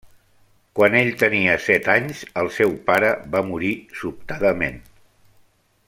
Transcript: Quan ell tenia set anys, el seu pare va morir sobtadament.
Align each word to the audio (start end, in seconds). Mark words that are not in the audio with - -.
Quan 0.77 0.95
ell 0.99 1.09
tenia 1.23 1.57
set 1.65 1.89
anys, 1.95 2.23
el 2.43 2.49
seu 2.57 2.73
pare 2.89 3.13
va 3.37 3.45
morir 3.51 3.73
sobtadament. 4.01 4.83